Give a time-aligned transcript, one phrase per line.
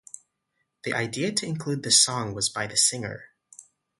[0.83, 3.25] The idea to include the song was by the singer.